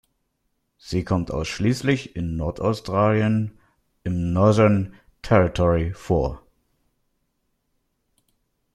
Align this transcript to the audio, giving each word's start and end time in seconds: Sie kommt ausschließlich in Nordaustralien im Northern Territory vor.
Sie 0.79 1.03
kommt 1.05 1.29
ausschließlich 1.29 2.15
in 2.15 2.35
Nordaustralien 2.35 3.59
im 4.03 4.33
Northern 4.33 4.95
Territory 5.21 5.93
vor. 5.93 6.41